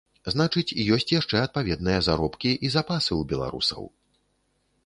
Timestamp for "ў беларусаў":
3.19-3.83